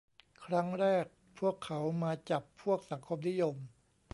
[0.45, 1.05] ครั้งแรก
[1.39, 3.55] พวกเขามาจับพวกสังคมนิยม